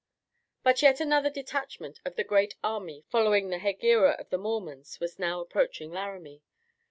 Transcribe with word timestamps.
But 0.63 0.81
yet 0.81 0.99
another 0.99 1.29
detachment 1.29 1.99
of 2.05 2.15
the 2.15 2.23
great 2.23 2.55
army 2.63 3.05
following 3.11 3.49
the 3.51 3.59
hegira 3.59 4.19
of 4.19 4.31
the 4.31 4.39
Mormons 4.39 4.99
was 4.99 5.19
now 5.19 5.39
approaching 5.41 5.91
Laramie. 5.91 6.41